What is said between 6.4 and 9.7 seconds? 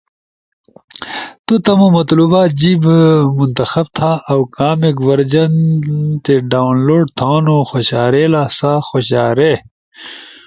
ڈاونلوڈ تھونو خوشارئیلا سا خوشارے۔